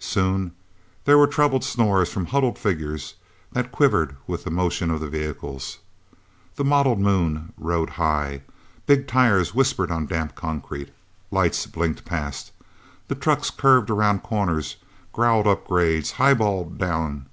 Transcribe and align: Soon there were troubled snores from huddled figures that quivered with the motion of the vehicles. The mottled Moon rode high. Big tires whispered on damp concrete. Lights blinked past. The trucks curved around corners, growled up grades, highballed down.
Soon 0.00 0.50
there 1.04 1.16
were 1.16 1.28
troubled 1.28 1.62
snores 1.62 2.12
from 2.12 2.26
huddled 2.26 2.58
figures 2.58 3.14
that 3.52 3.70
quivered 3.70 4.16
with 4.26 4.42
the 4.42 4.50
motion 4.50 4.90
of 4.90 4.98
the 4.98 5.06
vehicles. 5.08 5.78
The 6.56 6.64
mottled 6.64 6.98
Moon 6.98 7.52
rode 7.56 7.90
high. 7.90 8.42
Big 8.86 9.06
tires 9.06 9.54
whispered 9.54 9.92
on 9.92 10.06
damp 10.06 10.34
concrete. 10.34 10.92
Lights 11.30 11.66
blinked 11.66 12.04
past. 12.04 12.50
The 13.06 13.14
trucks 13.14 13.48
curved 13.50 13.88
around 13.88 14.24
corners, 14.24 14.74
growled 15.12 15.46
up 15.46 15.68
grades, 15.68 16.14
highballed 16.18 16.78
down. 16.78 17.26